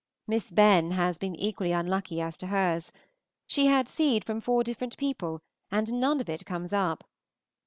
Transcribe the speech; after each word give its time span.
Miss 0.25 0.49
Benn 0.49 0.93
has 0.93 1.19
been 1.19 1.35
equally 1.35 1.71
unlucky 1.73 2.19
as 2.21 2.35
to 2.37 2.47
hers. 2.47 2.91
She 3.45 3.67
had 3.67 3.87
seed 3.87 4.25
from 4.25 4.41
four 4.41 4.63
different 4.63 4.97
people, 4.97 5.41
and 5.69 5.93
none 5.93 6.19
of 6.19 6.27
it 6.27 6.43
comes 6.43 6.73
up. 6.73 7.03